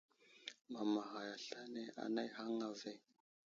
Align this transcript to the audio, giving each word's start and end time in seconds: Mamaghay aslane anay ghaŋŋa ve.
Mamaghay 0.71 1.29
aslane 1.35 1.83
anay 2.03 2.27
ghaŋŋa 2.35 2.67
ve. 2.79 2.91